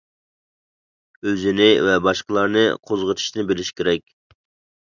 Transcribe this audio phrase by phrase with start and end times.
[1.25, 4.09] ئۆزىنى ۋە باشقىلارنى قوزغىتىشنى بىلىش كېرەك.